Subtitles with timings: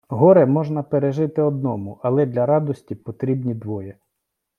[0.09, 3.97] Горе можна пережити одному, але для радості потрібні двоє.